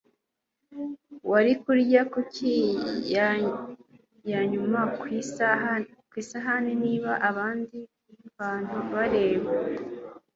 [1.31, 2.53] wari kurya kuki
[4.31, 4.81] ya nyuma
[6.11, 7.77] ku isahani niba abandi
[8.39, 9.51] bantu bareba